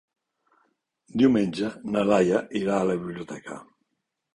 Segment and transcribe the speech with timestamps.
[1.23, 3.65] Diumenge na Laia irà a la biblioteca.